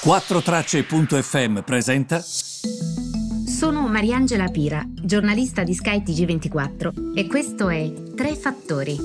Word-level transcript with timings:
4Tracce.fm 0.00 1.62
presenta. 1.64 2.22
Sono 2.22 3.88
Mariangela 3.88 4.46
Pira, 4.46 4.80
giornalista 4.86 5.64
di 5.64 5.74
Sky 5.74 6.04
TG24 6.04 7.16
e 7.16 7.26
questo 7.26 7.68
è 7.68 7.92
Tre 8.14 8.36
Fattori. 8.36 8.96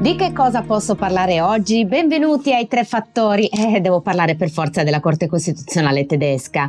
Di 0.00 0.16
che 0.16 0.32
cosa 0.32 0.62
posso 0.62 0.96
parlare 0.96 1.40
oggi? 1.40 1.84
Benvenuti 1.86 2.52
ai 2.52 2.66
Tre 2.66 2.82
Fattori. 2.82 3.46
Eh, 3.46 3.80
devo 3.80 4.00
parlare 4.00 4.34
per 4.34 4.50
forza 4.50 4.82
della 4.82 4.98
Corte 4.98 5.28
Costituzionale 5.28 6.04
tedesca 6.04 6.68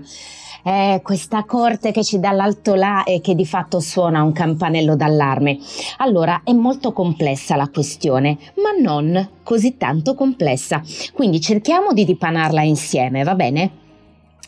eh, 0.63 1.01
questa 1.03 1.43
corte 1.43 1.91
che 1.91 2.03
ci 2.03 2.19
dà 2.19 2.31
l'alto 2.31 2.75
là 2.75 3.03
e 3.03 3.21
che 3.21 3.35
di 3.35 3.45
fatto 3.45 3.79
suona 3.79 4.23
un 4.23 4.31
campanello 4.31 4.95
d'allarme. 4.95 5.57
Allora 5.97 6.41
è 6.43 6.53
molto 6.53 6.93
complessa 6.93 7.55
la 7.55 7.69
questione, 7.69 8.37
ma 8.55 8.71
non 8.81 9.29
così 9.43 9.77
tanto 9.77 10.15
complessa. 10.15 10.81
Quindi 11.13 11.41
cerchiamo 11.41 11.93
di 11.93 12.05
dipanarla 12.05 12.61
insieme, 12.61 13.23
va 13.23 13.35
bene? 13.35 13.87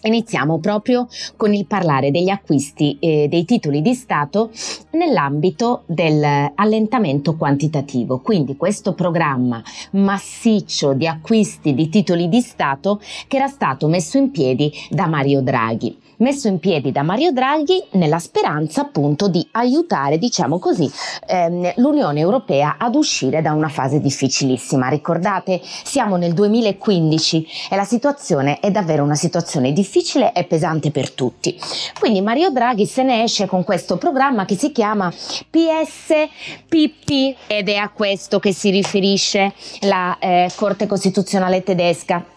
Iniziamo 0.03 0.57
proprio 0.57 1.07
con 1.37 1.53
il 1.53 1.67
parlare 1.67 2.09
degli 2.09 2.29
acquisti 2.29 2.97
eh, 2.99 3.27
dei 3.29 3.45
titoli 3.45 3.83
di 3.83 3.93
Stato 3.93 4.49
nell'ambito 4.91 5.83
dell'allentamento 5.85 7.35
quantitativo. 7.35 8.19
Quindi 8.19 8.57
questo 8.57 8.93
programma 8.93 9.61
massiccio 9.91 10.93
di 10.93 11.05
acquisti 11.05 11.75
di 11.75 11.87
titoli 11.89 12.29
di 12.29 12.41
Stato 12.41 12.99
che 13.27 13.37
era 13.37 13.47
stato 13.47 13.87
messo 13.87 14.17
in 14.17 14.31
piedi 14.31 14.71
da 14.89 15.05
Mario 15.05 15.41
Draghi 15.41 16.00
messo 16.21 16.47
in 16.47 16.59
piedi 16.59 16.91
da 16.91 17.03
Mario 17.03 17.31
Draghi 17.31 17.83
nella 17.91 18.19
speranza 18.19 18.81
appunto 18.81 19.27
di 19.27 19.47
aiutare, 19.51 20.17
diciamo 20.17 20.59
così, 20.59 20.89
ehm, 21.27 21.73
l'Unione 21.77 22.19
Europea 22.19 22.75
ad 22.77 22.95
uscire 22.95 23.41
da 23.41 23.51
una 23.51 23.69
fase 23.69 23.99
difficilissima. 23.99 24.87
Ricordate, 24.87 25.59
siamo 25.61 26.15
nel 26.15 26.33
2015 26.33 27.47
e 27.69 27.75
la 27.75 27.83
situazione 27.83 28.59
è 28.59 28.71
davvero 28.71 29.03
una 29.03 29.15
situazione 29.15 29.73
difficile 29.73 30.31
e 30.33 30.43
pesante 30.45 30.91
per 30.91 31.11
tutti. 31.11 31.59
Quindi 31.99 32.21
Mario 32.21 32.49
Draghi 32.51 32.85
se 32.85 33.03
ne 33.03 33.23
esce 33.23 33.47
con 33.47 33.63
questo 33.63 33.97
programma 33.97 34.45
che 34.45 34.55
si 34.55 34.71
chiama 34.71 35.11
PSPP 35.49 37.09
ed 37.47 37.69
è 37.69 37.75
a 37.75 37.89
questo 37.89 38.39
che 38.39 38.53
si 38.53 38.69
riferisce 38.69 39.53
la 39.81 40.17
eh, 40.19 40.49
Corte 40.55 40.87
Costituzionale 40.87 41.63
tedesca 41.63 42.30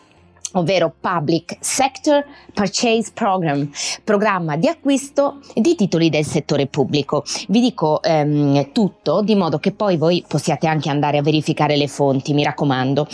ovvero 0.55 0.93
Public 0.99 1.57
Sector 1.61 2.25
Purchase 2.53 3.11
Program, 3.13 3.69
programma 4.03 4.57
di 4.57 4.69
acquisto 4.69 5.41
di 5.55 5.75
titoli 5.75 6.11
del 6.11 6.25
settore 6.25 6.67
pubblico. 6.67 7.25
Vi 7.49 7.61
dico 7.61 8.03
ehm, 8.03 8.73
tutto 8.73 9.23
di 9.23 9.35
modo 9.35 9.59
che 9.59 9.73
poi 9.73 9.97
voi 9.97 10.25
possiate 10.27 10.67
anche 10.67 10.91
andare 10.91 11.19
a 11.19 11.23
verificare 11.23 11.77
le 11.77 11.89
fonti, 11.89 12.35
mi 12.35 12.45
raccomando. 12.45 13.07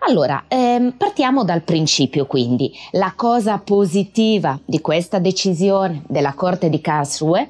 Allora, 0.00 0.44
ehm, 0.48 0.92
partiamo 0.96 1.44
dal 1.44 1.62
principio 1.62 2.26
quindi. 2.26 2.72
La 2.92 3.12
cosa 3.16 3.58
positiva 3.58 4.58
di 4.64 4.80
questa 4.80 5.18
decisione 5.18 6.02
della 6.06 6.34
Corte 6.34 6.68
di 6.68 6.80
Karlsruhe 6.80 7.48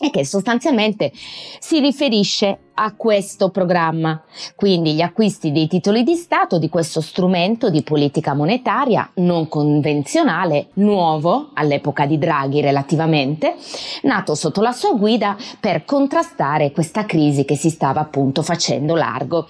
e 0.00 0.10
che 0.10 0.24
sostanzialmente 0.24 1.12
si 1.14 1.78
riferisce 1.78 2.58
a 2.82 2.94
questo 2.96 3.50
programma, 3.50 4.22
quindi 4.56 4.94
gli 4.94 5.02
acquisti 5.02 5.52
dei 5.52 5.66
titoli 5.66 6.02
di 6.02 6.14
Stato 6.14 6.58
di 6.58 6.70
questo 6.70 7.02
strumento 7.02 7.68
di 7.68 7.82
politica 7.82 8.32
monetaria 8.32 9.10
non 9.16 9.48
convenzionale, 9.48 10.68
nuovo 10.74 11.50
all'epoca 11.52 12.06
di 12.06 12.16
Draghi 12.16 12.62
relativamente, 12.62 13.54
nato 14.02 14.34
sotto 14.34 14.62
la 14.62 14.72
sua 14.72 14.94
guida 14.94 15.36
per 15.60 15.84
contrastare 15.84 16.72
questa 16.72 17.04
crisi 17.04 17.44
che 17.44 17.56
si 17.56 17.68
stava 17.68 18.00
appunto 18.00 18.42
facendo 18.42 18.94
largo. 18.94 19.46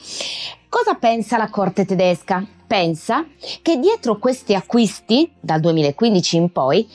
Cosa 0.70 0.94
pensa 0.94 1.36
la 1.36 1.50
Corte 1.50 1.84
tedesca? 1.84 2.46
Pensa 2.64 3.26
che 3.60 3.80
dietro 3.80 4.18
questi 4.18 4.54
acquisti, 4.54 5.28
dal 5.40 5.58
2015 5.58 6.36
in 6.36 6.52
poi, 6.52 6.88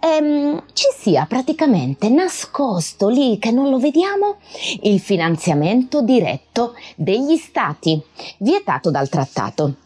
ehm, 0.00 0.62
ci 0.74 0.84
sia 0.94 1.24
praticamente 1.24 2.10
nascosto 2.10 3.08
lì, 3.08 3.38
che 3.38 3.50
non 3.50 3.70
lo 3.70 3.78
vediamo, 3.78 4.36
il 4.82 5.00
finanziamento 5.00 6.02
diretto 6.02 6.74
degli 6.94 7.38
stati, 7.38 7.98
vietato 8.36 8.90
dal 8.90 9.08
trattato. 9.08 9.76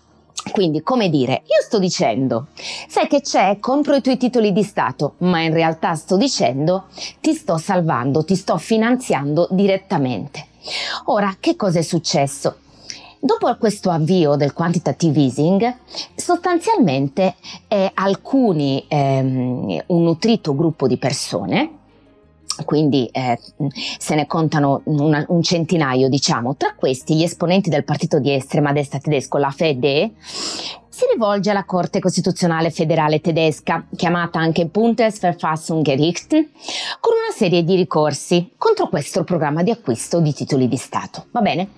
Quindi, 0.51 0.83
come 0.83 1.09
dire, 1.09 1.45
io 1.45 1.62
sto 1.62 1.79
dicendo, 1.79 2.49
sai 2.89 3.06
che 3.06 3.21
c'è, 3.21 3.59
compro 3.61 3.95
i 3.95 4.03
tuoi 4.03 4.17
titoli 4.17 4.53
di 4.53 4.65
Stato, 4.65 5.15
ma 5.19 5.41
in 5.41 5.53
realtà 5.53 5.95
sto 5.95 6.17
dicendo, 6.17 6.87
ti 7.21 7.33
sto 7.33 7.59
salvando, 7.59 8.25
ti 8.25 8.35
sto 8.35 8.56
finanziando 8.56 9.47
direttamente. 9.53 10.49
Ora, 11.05 11.37
che 11.39 11.55
cosa 11.55 11.79
è 11.79 11.83
successo? 11.83 12.56
Dopo 13.26 13.53
questo 13.56 13.91
avvio 13.91 14.37
del 14.37 14.53
quantitative 14.53 15.19
easing, 15.19 15.78
sostanzialmente 16.14 17.34
eh, 17.66 17.91
alcuni, 17.92 18.84
ehm, 18.87 19.82
un 19.87 20.03
nutrito 20.04 20.54
gruppo 20.54 20.87
di 20.87 20.97
persone, 20.97 21.70
quindi 22.64 23.06
eh, 23.06 23.37
se 23.98 24.14
ne 24.14 24.28
contano 24.28 24.82
una, 24.84 25.25
un 25.26 25.42
centinaio, 25.42 26.09
diciamo, 26.09 26.54
tra 26.54 26.76
questi 26.76 27.16
gli 27.16 27.25
esponenti 27.25 27.69
del 27.69 27.82
partito 27.82 28.20
di 28.20 28.32
estrema 28.32 28.70
destra 28.70 29.00
tedesco, 29.00 29.38
la 29.38 29.50
FED, 29.50 30.12
si 30.88 31.06
rivolge 31.16 31.49
alla 31.49 31.65
Corte 31.65 31.99
Costituzionale 31.99 32.71
Federale 32.71 33.22
tedesca, 33.22 33.87
chiamata 33.97 34.38
anche 34.38 34.66
Bundesverfassungsgericht, 34.66 36.31
con 37.00 37.15
una 37.15 37.34
serie 37.34 37.65
di 37.65 37.75
ricorsi 37.75 38.53
contro 38.59 38.88
questo 38.88 39.25
programma 39.25 39.62
di 39.62 39.71
acquisto 39.71 40.21
di 40.21 40.34
titoli 40.34 40.69
di 40.69 40.76
Stato. 40.76 41.25
Va 41.31 41.41
bene? 41.41 41.71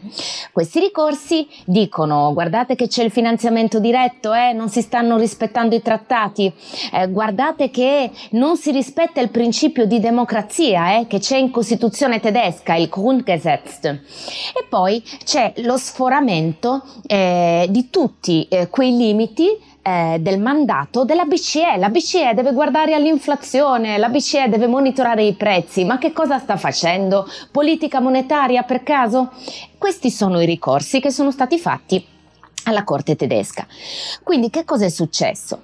Questi 0.53 0.81
ricorsi 0.81 1.47
dicono 1.65 2.33
guardate 2.33 2.75
che 2.75 2.89
c'è 2.89 3.05
il 3.05 3.13
finanziamento 3.13 3.79
diretto, 3.79 4.35
eh, 4.35 4.53
non 4.53 4.69
si 4.69 4.83
stanno 4.83 5.17
rispettando 5.17 5.77
i 5.77 5.83
trattati, 5.83 6.53
eh, 6.93 7.09
guardate 7.09 7.71
che 7.71 8.11
non 8.31 8.57
si 8.57 8.73
rispetta 8.73 9.21
il 9.21 9.31
principio 9.31 9.87
di 9.87 10.01
democrazia 10.01 10.99
eh, 10.99 11.07
che 11.07 11.21
c'è 11.21 11.37
in 11.37 11.53
Costituzione 11.53 12.19
tedesca, 12.19 12.75
il 12.75 12.89
Grundgesetz. 12.89 13.85
E 13.85 14.67
poi 14.69 15.01
c'è 15.25 15.53
lo 15.59 15.77
sforamento 15.77 16.83
eh, 17.07 17.67
di 17.71 17.89
tutti 17.89 18.49
eh, 18.49 18.69
quei 18.69 18.97
libri 18.97 19.27
limiti 19.29 19.49
eh, 19.83 20.19
del 20.21 20.41
mandato 20.41 21.05
della 21.05 21.25
BCE. 21.25 21.77
La 21.77 21.91
BCE 21.91 22.35
deve 22.35 22.53
guardare 22.53 22.95
all'inflazione, 22.95 23.99
la 23.99 24.09
BCE 24.09 24.49
deve 24.49 24.67
monitorare 24.67 25.23
i 25.23 25.35
prezzi, 25.35 25.85
ma 25.85 25.99
che 25.99 26.13
cosa 26.13 26.39
sta 26.39 26.57
facendo? 26.57 27.29
Politica 27.51 28.01
monetaria 28.01 28.63
per 28.63 28.83
caso? 28.83 29.31
Questi 29.77 30.11
sono 30.11 30.41
i 30.41 30.47
ricorsi 30.47 31.01
che 31.01 31.11
sono 31.11 31.31
stati 31.31 31.59
fatti 31.59 32.05
alla 32.65 32.85
Corte 32.85 33.17
tedesca. 33.17 33.67
Quindi 34.23 34.51
che 34.51 34.65
cosa 34.65 34.85
è 34.85 34.91
successo? 34.91 35.63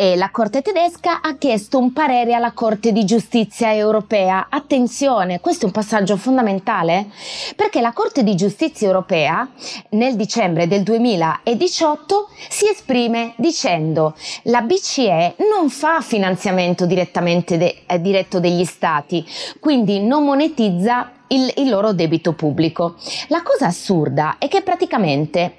E 0.00 0.16
la 0.16 0.30
Corte 0.30 0.62
tedesca 0.62 1.20
ha 1.20 1.36
chiesto 1.36 1.76
un 1.76 1.92
parere 1.92 2.32
alla 2.32 2.52
Corte 2.52 2.90
di 2.90 3.04
giustizia 3.04 3.74
europea. 3.74 4.46
Attenzione, 4.48 5.40
questo 5.40 5.64
è 5.64 5.66
un 5.66 5.72
passaggio 5.72 6.16
fondamentale 6.16 7.10
perché 7.54 7.82
la 7.82 7.92
Corte 7.92 8.24
di 8.24 8.34
giustizia 8.34 8.86
europea 8.86 9.46
nel 9.90 10.16
dicembre 10.16 10.66
del 10.66 10.84
2018 10.84 12.28
si 12.48 12.66
esprime 12.66 13.34
dicendo 13.36 14.14
la 14.44 14.62
BCE 14.62 15.34
non 15.50 15.68
fa 15.68 16.00
finanziamento 16.00 16.86
direttamente 16.86 17.58
de- 17.58 17.82
eh, 17.84 18.00
diretto 18.00 18.40
degli 18.40 18.64
stati, 18.64 19.22
quindi 19.58 20.00
non 20.00 20.24
monetizza 20.24 21.12
il, 21.26 21.52
il, 21.58 21.68
loro 21.68 21.92
debito 21.92 22.32
pubblico. 22.32 22.94
La 23.28 23.42
cosa 23.42 23.66
assurda 23.66 24.36
è 24.38 24.48
che 24.48 24.62
praticamente 24.62 25.56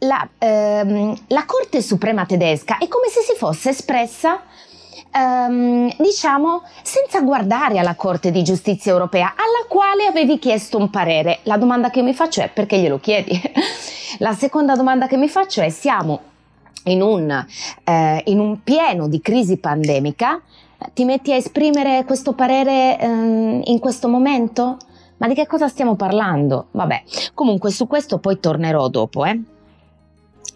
la, 0.00 0.28
ehm, 0.38 1.16
la 1.28 1.44
Corte 1.46 1.80
Suprema 1.80 2.26
tedesca 2.26 2.78
è 2.78 2.88
come 2.88 3.08
se 3.08 3.20
si 3.20 3.34
fosse 3.36 3.72
espressa 3.76 4.40
Um, 5.12 5.90
diciamo 5.96 6.62
senza 6.82 7.22
guardare 7.22 7.78
alla 7.78 7.94
Corte 7.94 8.30
di 8.30 8.42
Giustizia 8.42 8.92
europea, 8.92 9.32
alla 9.34 9.66
quale 9.66 10.04
avevi 10.04 10.38
chiesto 10.38 10.76
un 10.76 10.90
parere. 10.90 11.38
La 11.44 11.56
domanda 11.56 11.88
che 11.88 12.02
mi 12.02 12.12
faccio 12.12 12.42
è 12.42 12.50
perché 12.50 12.78
glielo 12.78 12.98
chiedi? 12.98 13.40
La 14.18 14.34
seconda 14.34 14.74
domanda 14.74 15.06
che 15.06 15.16
mi 15.16 15.28
faccio 15.28 15.62
è 15.62 15.70
siamo 15.70 16.20
in 16.84 17.00
un, 17.00 17.46
eh, 17.84 18.22
in 18.26 18.40
un 18.40 18.62
pieno 18.62 19.08
di 19.08 19.20
crisi 19.22 19.56
pandemica, 19.56 20.40
ti 20.92 21.04
metti 21.04 21.32
a 21.32 21.36
esprimere 21.36 22.04
questo 22.04 22.34
parere 22.34 22.98
um, 23.00 23.62
in 23.64 23.78
questo 23.78 24.08
momento? 24.08 24.76
Ma 25.16 25.28
di 25.28 25.34
che 25.34 25.46
cosa 25.46 25.68
stiamo 25.68 25.94
parlando? 25.94 26.66
Vabbè, 26.72 27.04
comunque 27.32 27.70
su 27.70 27.86
questo 27.86 28.18
poi 28.18 28.38
tornerò 28.38 28.88
dopo, 28.88 29.24
eh 29.24 29.40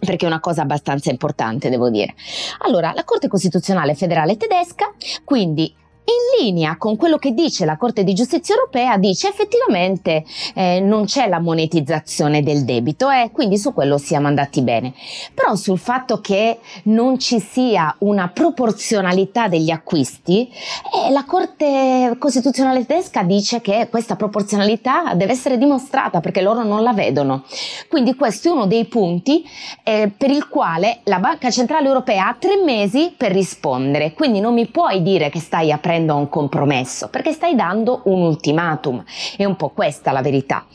perché 0.05 0.25
è 0.25 0.27
una 0.27 0.39
cosa 0.39 0.63
abbastanza 0.63 1.09
importante, 1.09 1.69
devo 1.69 1.89
dire. 1.89 2.15
Allora, 2.59 2.91
la 2.93 3.03
Corte 3.03 3.27
Costituzionale 3.27 3.95
Federale 3.95 4.35
tedesca 4.37 4.91
quindi 5.23 5.73
in 6.05 6.43
linea 6.43 6.77
con 6.77 6.95
quello 6.95 7.17
che 7.17 7.33
dice 7.33 7.65
la 7.65 7.77
Corte 7.77 8.03
di 8.03 8.13
Giustizia 8.13 8.55
europea, 8.55 8.97
dice 8.97 9.29
effettivamente 9.29 10.23
eh, 10.53 10.79
non 10.79 11.05
c'è 11.05 11.27
la 11.27 11.39
monetizzazione 11.39 12.41
del 12.41 12.65
debito 12.65 13.09
e 13.09 13.23
eh, 13.23 13.31
quindi 13.31 13.57
su 13.57 13.73
quello 13.73 13.97
siamo 13.97 14.27
andati 14.27 14.61
bene. 14.61 14.93
Però 15.33 15.55
sul 15.55 15.77
fatto 15.77 16.19
che 16.19 16.59
non 16.83 17.19
ci 17.19 17.39
sia 17.39 17.95
una 17.99 18.29
proporzionalità 18.29 19.47
degli 19.47 19.69
acquisti, 19.69 20.49
eh, 20.49 21.11
la 21.11 21.23
Corte 21.25 22.15
Costituzionale 22.17 22.85
tedesca 22.85 23.23
dice 23.23 23.61
che 23.61 23.87
questa 23.89 24.15
proporzionalità 24.15 25.13
deve 25.13 25.31
essere 25.31 25.57
dimostrata 25.57 26.19
perché 26.19 26.41
loro 26.41 26.63
non 26.63 26.83
la 26.83 26.93
vedono. 26.93 27.43
Quindi 27.87 28.15
questo 28.15 28.49
è 28.49 28.51
uno 28.51 28.65
dei 28.65 28.85
punti 28.85 29.43
eh, 29.83 30.11
per 30.15 30.29
il 30.29 30.47
quale 30.47 30.99
la 31.03 31.19
Banca 31.19 31.49
Centrale 31.49 31.87
Europea 31.87 32.27
ha 32.27 32.35
tre 32.37 32.57
mesi 32.63 33.13
per 33.15 33.31
rispondere. 33.31 34.13
Quindi 34.13 34.39
non 34.39 34.53
mi 34.53 34.67
puoi 34.67 35.01
dire 35.01 35.29
che 35.29 35.39
stai 35.39 35.71
aprendo 35.71 36.00
aprendo 36.01 36.13
a 36.13 36.15
un 36.15 36.29
compromesso, 36.29 37.09
perché 37.09 37.31
stai 37.31 37.55
dando 37.55 38.01
un 38.05 38.21
ultimatum. 38.21 39.03
È 39.37 39.45
un 39.45 39.55
po' 39.55 39.69
questa 39.69 40.11
la 40.11 40.21
verità. 40.21 40.65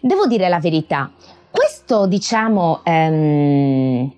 Devo 0.00 0.26
dire 0.26 0.48
la 0.48 0.58
verità. 0.58 1.10
Questo, 1.50 2.06
diciamo, 2.06 2.80
ehm, 2.84 4.12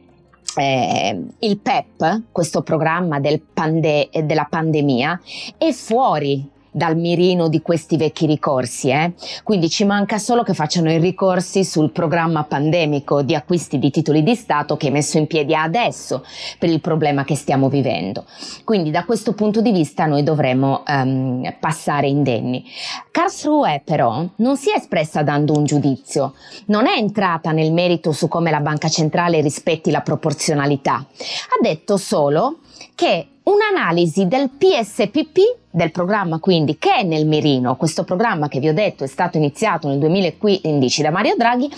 eh, 0.57 1.23
il 1.39 1.59
PEP, 1.59 2.23
questo 2.31 2.63
programma 2.63 3.19
del 3.19 3.41
pande- 3.41 4.09
della 4.23 4.47
pandemia, 4.49 5.21
è 5.59 5.73
fuori 5.73 6.49
dal 6.73 6.97
mirino 6.97 7.49
di 7.49 7.61
questi 7.61 7.99
vecchi 7.99 8.25
ricorsi, 8.25 8.89
eh? 8.89 9.13
quindi 9.45 9.69
ci 9.69 9.85
manca 9.85 10.17
solo 10.17 10.43
che 10.43 10.55
facciano 10.55 10.91
i 10.91 10.99
ricorsi 10.99 11.65
sul 11.65 11.93
programma 11.93 12.45
pandemico 12.45 13.21
di 13.23 13.35
acquisti 13.35 13.79
di 13.79 13.91
titoli 13.91 14.23
di 14.23 14.35
Stato 14.35 14.79
che 14.79 14.89
è 14.89 14.91
messo 14.91 15.19
in 15.19 15.27
piedi 15.27 15.55
adesso 15.55 16.25
per 16.59 16.71
il 16.71 16.81
problema 16.81 17.25
che 17.25 17.37
stiamo 17.37 17.69
vivendo. 17.69 18.25
Quindi 18.65 18.91
da 18.91 19.05
questo 19.05 19.35
punto 19.35 19.61
di 19.61 19.71
vista 19.71 20.07
noi 20.07 20.23
dovremo 20.23 20.83
um, 20.87 21.55
passare 21.61 22.09
indenni. 22.09 22.65
Karlsruhe 23.11 23.83
però 23.85 24.25
non 24.37 24.57
si 24.57 24.71
è 24.71 24.77
espressa 24.77 25.23
dando 25.23 25.53
un 25.53 25.65
giudizio, 25.65 26.33
non 26.67 26.87
è 26.87 26.97
entrata 26.97 27.53
nel 27.53 27.73
merito 27.73 28.13
su 28.13 28.29
come 28.29 28.51
la 28.51 28.61
banca 28.61 28.89
centrale 28.89 29.43
rispetti 29.43 29.91
la 29.91 30.01
proporzionalità, 30.01 30.95
ha 30.95 31.61
detto 31.61 31.99
solo 31.99 32.61
che 32.95 33.27
un'analisi 33.45 34.27
del 34.29 34.51
PSPP, 34.51 35.39
del 35.71 35.91
programma 35.91 36.39
quindi 36.39 36.77
che 36.79 36.97
è 36.97 37.03
nel 37.03 37.27
mirino, 37.27 37.77
questo 37.77 38.05
programma 38.05 38.49
che 38.49 38.61
vi 38.61 38.69
ho 38.69 38.75
detto 38.75 39.05
è 39.05 39.07
stato 39.07 39.37
iniziato 39.39 39.89
nel 39.89 39.99
2015 39.99 41.03
da 41.03 41.11
Mario 41.11 41.35
Draghi, 41.37 41.69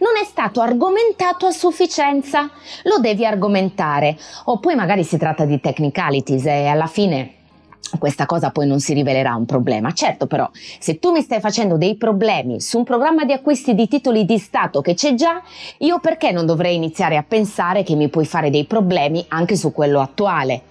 non 0.00 0.16
è 0.20 0.24
stato 0.24 0.60
argomentato 0.60 1.46
a 1.46 1.50
sufficienza, 1.50 2.50
lo 2.82 2.98
devi 2.98 3.24
argomentare. 3.24 4.18
O 4.46 4.58
poi 4.58 4.74
magari 4.74 5.04
si 5.04 5.16
tratta 5.16 5.44
di 5.44 5.60
technicalities 5.60 6.46
e 6.46 6.66
alla 6.66 6.86
fine 6.86 7.42
questa 7.98 8.26
cosa 8.26 8.50
poi 8.50 8.66
non 8.66 8.80
si 8.80 8.92
rivelerà 8.94 9.34
un 9.34 9.44
problema. 9.44 9.92
Certo 9.92 10.26
però, 10.26 10.48
se 10.78 10.98
tu 10.98 11.10
mi 11.12 11.20
stai 11.20 11.40
facendo 11.40 11.76
dei 11.76 11.96
problemi 11.96 12.60
su 12.60 12.78
un 12.78 12.84
programma 12.84 13.24
di 13.24 13.32
acquisti 13.32 13.74
di 13.74 13.88
titoli 13.88 14.24
di 14.24 14.38
Stato 14.38 14.80
che 14.80 14.94
c'è 14.94 15.14
già, 15.14 15.42
io 15.78 15.98
perché 16.00 16.32
non 16.32 16.46
dovrei 16.46 16.74
iniziare 16.74 17.16
a 17.16 17.24
pensare 17.26 17.82
che 17.82 17.94
mi 17.94 18.08
puoi 18.08 18.26
fare 18.26 18.50
dei 18.50 18.64
problemi 18.64 19.24
anche 19.28 19.56
su 19.56 19.72
quello 19.72 20.00
attuale? 20.00 20.62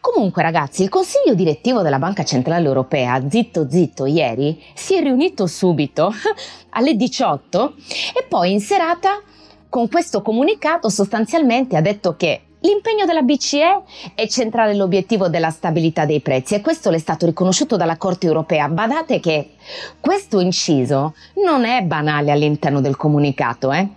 Comunque 0.00 0.42
ragazzi, 0.42 0.82
il 0.82 0.88
Consiglio 0.88 1.34
direttivo 1.34 1.82
della 1.82 1.98
Banca 1.98 2.24
Centrale 2.24 2.66
Europea, 2.66 3.22
zitto 3.28 3.68
zitto, 3.68 4.06
ieri 4.06 4.62
si 4.74 4.96
è 4.96 5.00
riunito 5.00 5.46
subito 5.46 6.12
alle 6.70 6.94
18 6.94 7.74
e 8.16 8.24
poi 8.28 8.52
in 8.52 8.60
serata 8.60 9.20
con 9.68 9.88
questo 9.88 10.22
comunicato 10.22 10.88
sostanzialmente 10.88 11.76
ha 11.76 11.80
detto 11.80 12.16
che 12.16 12.42
L'impegno 12.62 13.06
della 13.06 13.22
BCE 13.22 13.82
è 14.14 14.26
centrare 14.26 14.74
l'obiettivo 14.74 15.28
della 15.28 15.50
stabilità 15.50 16.04
dei 16.04 16.20
prezzi 16.20 16.54
e 16.54 16.60
questo 16.60 16.90
le 16.90 16.96
è 16.96 17.00
stato 17.00 17.24
riconosciuto 17.24 17.76
dalla 17.76 17.96
Corte 17.96 18.26
europea. 18.26 18.68
Badate 18.68 19.18
che 19.18 19.52
questo 19.98 20.40
inciso 20.40 21.14
non 21.42 21.64
è 21.64 21.82
banale 21.82 22.30
all'interno 22.30 22.82
del 22.82 22.96
comunicato, 22.96 23.72
eh? 23.72 23.88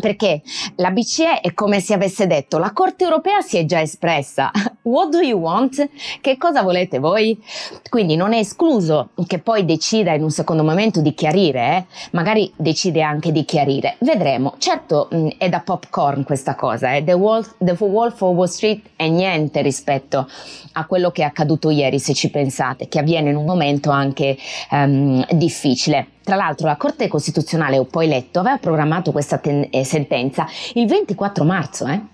Perché 0.00 0.42
la 0.76 0.90
BCE 0.90 1.40
è 1.40 1.54
come 1.54 1.78
se 1.78 1.94
avesse 1.94 2.26
detto 2.26 2.58
la 2.58 2.72
Corte 2.72 3.04
europea 3.04 3.40
si 3.42 3.58
è 3.58 3.64
già 3.64 3.80
espressa. 3.80 4.50
What 4.86 5.08
do 5.08 5.20
you 5.20 5.40
want? 5.40 5.88
Che 6.20 6.36
cosa 6.36 6.60
volete 6.60 6.98
voi? 6.98 7.42
Quindi 7.88 8.16
non 8.16 8.34
è 8.34 8.38
escluso 8.38 9.12
che 9.26 9.38
poi 9.38 9.64
decida 9.64 10.12
in 10.12 10.22
un 10.22 10.30
secondo 10.30 10.62
momento 10.62 11.00
di 11.00 11.14
chiarire, 11.14 11.76
eh? 11.76 11.84
magari 12.10 12.52
decide 12.54 13.00
anche 13.00 13.32
di 13.32 13.46
chiarire. 13.46 13.96
Vedremo. 14.00 14.56
Certo 14.58 15.08
mh, 15.10 15.16
mm, 15.16 15.28
è 15.38 15.48
da 15.48 15.60
popcorn 15.60 16.24
questa 16.24 16.54
cosa, 16.54 16.94
eh? 16.94 17.02
The, 17.02 17.14
Wolf, 17.14 17.54
The 17.56 17.74
Wolf 17.78 18.20
of 18.20 18.36
Wall 18.36 18.46
Street 18.46 18.90
è 18.94 19.08
niente 19.08 19.62
rispetto 19.62 20.28
a 20.72 20.84
quello 20.84 21.10
che 21.10 21.22
è 21.22 21.24
accaduto 21.24 21.70
ieri, 21.70 21.98
se 21.98 22.12
ci 22.12 22.30
pensate, 22.30 22.86
che 22.86 22.98
avviene 22.98 23.30
in 23.30 23.36
un 23.36 23.46
momento 23.46 23.88
anche 23.88 24.36
um, 24.70 25.24
difficile. 25.30 26.08
Tra 26.22 26.36
l'altro 26.36 26.66
la 26.66 26.76
Corte 26.76 27.08
Costituzionale, 27.08 27.78
ho 27.78 27.84
poi 27.84 28.06
letto, 28.06 28.40
aveva 28.40 28.58
programmato 28.58 29.12
questa 29.12 29.38
ten- 29.38 29.66
eh, 29.70 29.84
sentenza 29.84 30.46
il 30.74 30.86
24 30.86 31.44
marzo, 31.44 31.86
eh? 31.86 32.12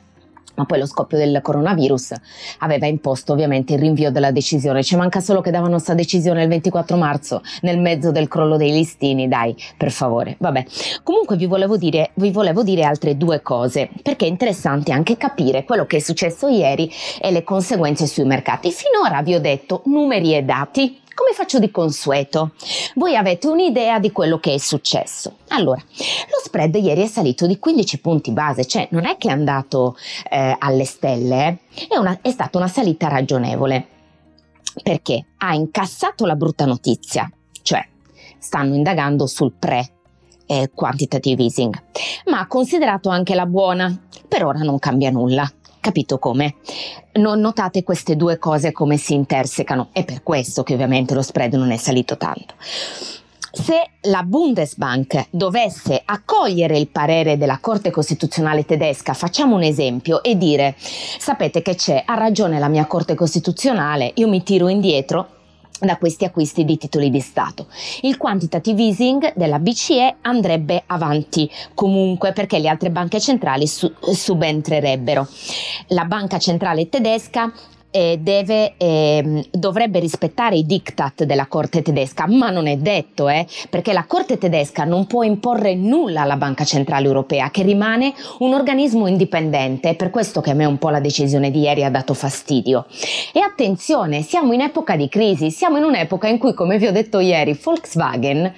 Ma 0.61 0.67
poi 0.67 0.79
lo 0.79 0.87
scoppio 0.87 1.17
del 1.17 1.41
coronavirus 1.43 2.13
aveva 2.59 2.87
imposto 2.87 3.33
ovviamente 3.33 3.73
il 3.73 3.79
rinvio 3.79 4.11
della 4.11 4.31
decisione. 4.31 4.83
Ci 4.83 4.95
manca 4.95 5.21
solo 5.21 5.41
che 5.41 5.51
davano 5.51 5.73
questa 5.73 5.95
decisione 5.95 6.43
il 6.43 6.49
24 6.49 6.99
marzo, 6.99 7.43
nel 7.63 7.79
mezzo 7.79 8.13
del 8.13 8.29
crollo 8.29 8.59
dei 8.59 8.71
listini, 8.71 9.27
dai, 9.27 9.57
per 9.79 9.91
favore. 9.91 10.37
Vabbè, 10.39 10.67
comunque 11.03 11.37
vi 11.37 11.47
volevo 11.47 11.79
dire, 11.79 12.11
vi 12.15 12.31
volevo 12.31 12.63
dire 12.63 12.85
altre 12.85 13.17
due 13.17 13.41
cose, 13.41 13.89
perché 14.03 14.27
è 14.27 14.29
interessante 14.29 14.93
anche 14.93 15.17
capire 15.17 15.65
quello 15.65 15.87
che 15.87 15.97
è 15.97 16.01
successo 16.01 16.49
ieri 16.49 16.91
e 17.19 17.31
le 17.31 17.43
conseguenze 17.43 18.07
sui 18.07 18.25
mercati. 18.25 18.71
Finora 18.71 19.23
vi 19.23 19.35
ho 19.35 19.41
detto 19.41 19.81
numeri 19.87 20.37
e 20.37 20.43
dati, 20.43 21.01
come 21.31 21.33
faccio 21.33 21.61
di 21.61 21.71
consueto? 21.71 22.53
Voi 22.97 23.15
avete 23.15 23.47
un'idea 23.47 24.01
di 24.01 24.11
quello 24.11 24.39
che 24.39 24.55
è 24.55 24.59
successo. 24.59 25.37
Allora, 25.49 25.81
lo 25.81 26.41
spread 26.43 26.75
ieri 26.75 27.03
è 27.03 27.07
salito 27.07 27.47
di 27.47 27.59
15 27.59 28.01
punti 28.01 28.33
base, 28.33 28.65
cioè 28.65 28.89
non 28.91 29.07
è 29.07 29.17
che 29.17 29.29
è 29.29 29.31
andato 29.31 29.97
eh, 30.29 30.57
alle 30.59 30.85
stelle, 30.85 31.47
eh? 31.47 31.87
è, 31.89 31.97
una, 31.97 32.19
è 32.21 32.31
stata 32.31 32.59
una 32.59 32.67
salita 32.67 33.07
ragionevole. 33.07 33.87
Perché 34.83 35.27
ha 35.39 35.55
incassato 35.55 36.27
la 36.27 36.35
brutta 36.35 36.65
notizia, 36.65 37.31
cioè 37.63 37.87
stanno 38.39 38.75
indagando 38.75 39.27
sul 39.27 39.53
pre 39.53 39.89
eh, 40.47 40.71
quantitative 40.75 41.43
easing, 41.43 41.75
ma 42.27 42.41
ha 42.41 42.47
considerato 42.47 43.09
anche 43.09 43.35
la 43.35 43.47
buona. 43.47 43.97
Per 44.27 44.45
ora 44.45 44.61
non 44.61 44.79
cambia 44.79 45.11
nulla. 45.11 45.49
Capito 45.81 46.19
come? 46.19 46.57
Non 47.13 47.41
notate 47.41 47.83
queste 47.83 48.15
due 48.15 48.39
cose 48.39 48.71
come 48.71 48.99
si 48.99 49.15
intersecano, 49.15 49.89
è 49.93 50.05
per 50.05 50.23
questo 50.23 50.63
che 50.63 50.75
ovviamente 50.75 51.15
lo 51.15 51.23
spread 51.23 51.55
non 51.55 51.71
è 51.71 51.79
salito 51.79 52.19
tanto. 52.19 52.55
Se 53.53 53.91
la 54.03 54.23
Bundesbank 54.23 55.29
dovesse 55.31 56.01
accogliere 56.05 56.79
il 56.79 56.87
parere 56.87 57.37
della 57.37 57.59
Corte 57.61 57.91
Costituzionale 57.91 58.65
tedesca, 58.65 59.15
facciamo 59.15 59.57
un 59.57 59.63
esempio, 59.63 60.23
e 60.23 60.37
dire 60.37 60.77
sapete 60.79 61.63
che 61.63 61.75
c'è, 61.75 62.03
ha 62.07 62.15
ragione 62.15 62.59
la 62.59 62.69
mia 62.69 62.87
Corte 62.87 63.15
Costituzionale, 63.15 64.13
io 64.15 64.29
mi 64.29 64.43
tiro 64.43 64.69
indietro, 64.69 65.40
da 65.81 65.97
questi 65.97 66.25
acquisti 66.25 66.65
di 66.65 66.77
titoli 66.77 67.11
di 67.11 67.21
Stato. 67.21 67.67
Il 68.03 68.17
quantitative 68.17 68.83
easing 68.83 69.33
della 69.35 69.59
BCE 69.59 70.17
andrebbe 70.23 70.83
avanti 70.87 71.51
comunque 71.75 72.33
perché 72.33 72.59
le 72.59 72.69
altre 72.69 72.91
banche 72.91 73.21
centrali 73.21 73.67
su- 73.67 73.93
subentrerebbero. 74.01 75.27
La 75.89 76.05
banca 76.05 76.39
centrale 76.39 76.89
tedesca 76.89 77.53
eh, 77.91 78.19
deve, 78.21 78.75
eh, 78.77 79.49
dovrebbe 79.51 79.99
rispettare 79.99 80.57
i 80.57 80.65
diktat 80.65 81.25
della 81.25 81.47
Corte 81.47 81.83
tedesca, 81.83 82.27
ma 82.27 82.51
non 82.51 82.67
è 82.67 82.77
detto, 82.77 83.29
eh, 83.29 83.47
perché 83.69 83.93
la 83.93 84.05
Corte 84.07 84.39
tedesca 84.39 84.85
non 84.85 85.07
può 85.07 85.23
imporre 85.23 85.75
nulla 85.75 86.23
alla 86.23 86.37
Banca 86.37 86.65
Centrale 86.65 87.07
Europea, 87.07 87.51
che 87.51 87.63
rimane 87.63 88.13
un 88.39 88.55
organismo 88.55 89.07
indipendente, 89.07 89.91
è 89.91 89.97
per 89.97 90.11
questo 90.11 90.41
che 90.41 90.51
a 90.51 90.55
me 90.55 90.65
un 90.65 90.79
po' 90.79 90.91
la 90.91 91.01
decisione 91.01 91.51
di 91.51 91.61
ieri 91.61 91.85
ha 91.85 91.91
dato 91.91 92.15
fastidio. 92.15 92.87
E 93.33 93.41
attenzione, 93.41 94.23
siamo 94.23 94.53
in 94.53 94.61
epoca 94.61 94.97
di 94.97 95.09
crisi, 95.09 95.51
siamo 95.51 95.79
in 95.79 95.85
un'epoca 95.85 96.29
in 96.29 96.39
cui, 96.39 96.55
come 96.55 96.79
vi 96.79 96.87
ho 96.87 96.93
detto 96.93 97.19
ieri, 97.19 97.59
Volkswagen, 97.61 98.53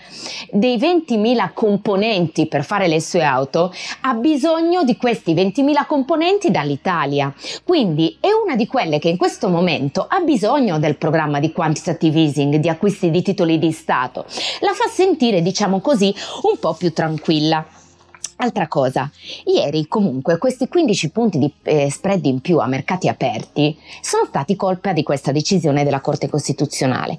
dei 0.50 0.76
20.000 0.76 1.50
componenti 1.54 2.46
per 2.46 2.64
fare 2.64 2.88
le 2.88 3.00
sue 3.00 3.22
auto, 3.22 3.72
ha 4.02 4.14
bisogno 4.14 4.84
di 4.84 4.96
questi 4.96 5.34
20.000 5.34 5.86
componenti 5.86 6.50
dall'Italia. 6.50 7.32
Quindi 7.64 8.16
è 8.20 8.28
una 8.32 8.56
di 8.56 8.66
quelle 8.66 8.98
che 8.98 9.08
in 9.08 9.16
questo 9.22 9.48
momento 9.48 10.04
ha 10.08 10.18
bisogno 10.18 10.80
del 10.80 10.96
programma 10.96 11.38
di 11.38 11.52
quantitative 11.52 12.18
easing, 12.18 12.56
di 12.56 12.68
acquisti 12.68 13.08
di 13.08 13.22
titoli 13.22 13.56
di 13.56 13.70
Stato. 13.70 14.24
La 14.62 14.72
fa 14.72 14.88
sentire, 14.90 15.42
diciamo 15.42 15.78
così, 15.78 16.12
un 16.42 16.58
po' 16.58 16.74
più 16.74 16.92
tranquilla. 16.92 17.64
Altra 18.38 18.66
cosa, 18.66 19.08
ieri 19.44 19.86
comunque 19.86 20.38
questi 20.38 20.66
15 20.66 21.10
punti 21.10 21.38
di 21.38 21.52
eh, 21.62 21.88
spread 21.88 22.26
in 22.26 22.40
più 22.40 22.58
a 22.58 22.66
mercati 22.66 23.06
aperti 23.06 23.78
sono 24.00 24.24
stati 24.24 24.56
colpa 24.56 24.92
di 24.92 25.04
questa 25.04 25.30
decisione 25.30 25.84
della 25.84 26.00
Corte 26.00 26.28
Costituzionale 26.28 27.16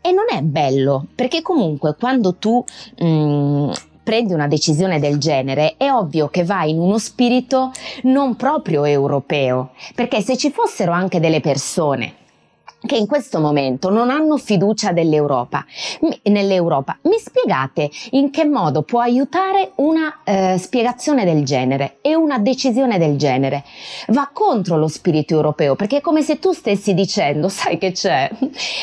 e 0.00 0.10
non 0.10 0.24
è 0.28 0.40
bello 0.40 1.06
perché 1.14 1.40
comunque 1.40 1.94
quando 1.94 2.34
tu 2.34 2.64
mh, 2.98 3.06
mm, 3.06 3.70
prendi 4.04 4.34
una 4.34 4.46
decisione 4.46 5.00
del 5.00 5.18
genere, 5.18 5.74
è 5.76 5.90
ovvio 5.90 6.28
che 6.28 6.44
vai 6.44 6.70
in 6.70 6.78
uno 6.78 6.98
spirito 6.98 7.72
non 8.02 8.36
proprio 8.36 8.84
europeo, 8.84 9.70
perché 9.94 10.20
se 10.20 10.36
ci 10.36 10.50
fossero 10.50 10.92
anche 10.92 11.18
delle 11.18 11.40
persone 11.40 12.22
che 12.86 12.96
in 12.96 13.06
questo 13.06 13.40
momento 13.40 13.90
non 13.90 14.10
hanno 14.10 14.36
fiducia 14.36 14.90
nell'Europa. 14.90 15.64
Mi 16.00 17.18
spiegate 17.18 17.90
in 18.10 18.30
che 18.30 18.44
modo 18.44 18.82
può 18.82 19.00
aiutare 19.00 19.72
una 19.76 20.20
eh, 20.24 20.58
spiegazione 20.58 21.24
del 21.24 21.44
genere 21.44 21.98
e 22.00 22.14
una 22.14 22.38
decisione 22.38 22.98
del 22.98 23.16
genere? 23.16 23.64
Va 24.08 24.30
contro 24.32 24.76
lo 24.76 24.88
spirito 24.88 25.34
europeo 25.34 25.76
perché 25.76 25.98
è 25.98 26.00
come 26.00 26.22
se 26.22 26.38
tu 26.38 26.52
stessi 26.52 26.94
dicendo, 26.94 27.48
sai 27.48 27.78
che 27.78 27.92
c'è, 27.92 28.30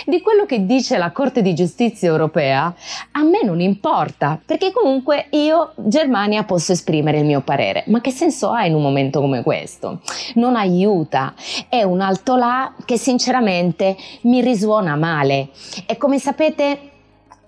di 0.05 0.21
quello 0.21 0.45
che 0.45 0.65
dice 0.65 0.97
la 0.97 1.11
Corte 1.11 1.41
di 1.41 1.53
Giustizia 1.53 2.09
europea, 2.09 2.73
a 3.11 3.23
me 3.23 3.43
non 3.43 3.59
importa 3.59 4.39
perché 4.43 4.71
comunque 4.71 5.27
io, 5.31 5.73
Germania, 5.75 6.43
posso 6.43 6.71
esprimere 6.71 7.19
il 7.19 7.25
mio 7.25 7.41
parere. 7.41 7.83
Ma 7.87 8.01
che 8.01 8.11
senso 8.11 8.49
ha 8.49 8.65
in 8.65 8.73
un 8.73 8.81
momento 8.81 9.21
come 9.21 9.43
questo? 9.43 10.01
Non 10.35 10.55
aiuta, 10.55 11.33
è 11.69 11.83
un 11.83 12.01
alto 12.01 12.35
là 12.35 12.73
che 12.85 12.97
sinceramente 12.97 13.90
mi 14.21 14.41
risuona 14.41 14.95
male. 14.95 15.49
E 15.85 15.97
come 15.97 16.19
sapete 16.19 16.90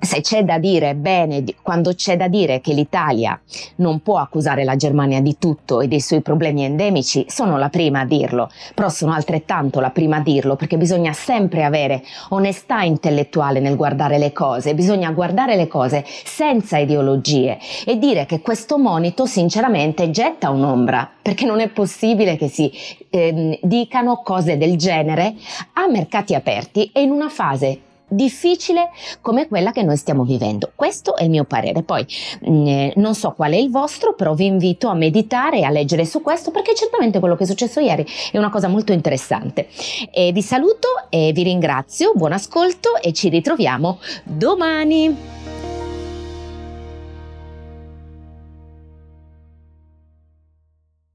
se 0.03 0.21
c'è 0.21 0.43
da 0.43 0.57
dire 0.57 0.95
bene, 0.95 1.43
quando 1.61 1.93
c'è 1.93 2.17
da 2.17 2.27
dire 2.27 2.59
che 2.59 2.73
l'Italia 2.73 3.39
non 3.77 4.01
può 4.01 4.17
accusare 4.17 4.63
la 4.63 4.75
Germania 4.75 5.21
di 5.21 5.37
tutto 5.39 5.81
e 5.81 5.87
dei 5.87 6.01
suoi 6.01 6.21
problemi 6.21 6.63
endemici, 6.63 7.25
sono 7.29 7.57
la 7.57 7.69
prima 7.69 8.01
a 8.01 8.05
dirlo, 8.05 8.49
però 8.75 8.89
sono 8.89 9.13
altrettanto 9.13 9.79
la 9.79 9.91
prima 9.91 10.17
a 10.17 10.21
dirlo 10.21 10.55
perché 10.55 10.77
bisogna 10.77 11.13
sempre 11.13 11.63
avere 11.63 12.03
onestà 12.29 12.81
intellettuale 12.81 13.59
nel 13.59 13.75
guardare 13.75 14.17
le 14.17 14.33
cose, 14.33 14.75
bisogna 14.75 15.11
guardare 15.11 15.55
le 15.55 15.67
cose 15.67 16.03
senza 16.05 16.77
ideologie 16.77 17.57
e 17.85 17.97
dire 17.97 18.25
che 18.25 18.41
questo 18.41 18.77
monito 18.77 19.25
sinceramente 19.25 20.09
getta 20.09 20.49
un'ombra, 20.49 21.09
perché 21.21 21.45
non 21.45 21.61
è 21.61 21.69
possibile 21.69 22.35
che 22.35 22.49
si 22.49 22.71
eh, 23.09 23.57
dicano 23.61 24.21
cose 24.21 24.57
del 24.57 24.75
genere 24.75 25.35
a 25.73 25.87
mercati 25.87 26.35
aperti 26.35 26.91
e 26.93 27.01
in 27.01 27.11
una 27.11 27.29
fase 27.29 27.79
difficile 28.07 28.89
come 29.21 29.47
quella 29.47 29.71
che 29.71 29.83
noi 29.83 29.97
stiamo 29.97 30.23
vivendo. 30.23 30.71
Questo 30.75 31.15
è 31.15 31.23
il 31.23 31.29
mio 31.29 31.43
parere. 31.43 31.83
Poi 31.83 32.05
mm, 32.49 32.67
eh, 32.67 32.93
non 32.97 33.15
so 33.15 33.31
qual 33.31 33.51
è 33.51 33.57
il 33.57 33.69
vostro, 33.69 34.13
però 34.13 34.33
vi 34.33 34.45
invito 34.45 34.87
a 34.87 34.93
meditare 34.93 35.59
e 35.59 35.63
a 35.63 35.69
leggere 35.69 36.05
su 36.05 36.21
questo 36.21 36.51
perché 36.51 36.73
certamente 36.75 37.19
quello 37.19 37.35
che 37.35 37.43
è 37.43 37.47
successo 37.47 37.79
ieri 37.79 38.05
è 38.31 38.37
una 38.37 38.49
cosa 38.49 38.67
molto 38.67 38.91
interessante. 38.91 39.67
E 40.11 40.31
vi 40.31 40.41
saluto 40.41 40.87
e 41.09 41.31
vi 41.33 41.43
ringrazio, 41.43 42.13
buon 42.15 42.33
ascolto 42.33 42.95
e 43.01 43.13
ci 43.13 43.29
ritroviamo 43.29 43.99
domani. 44.23 45.42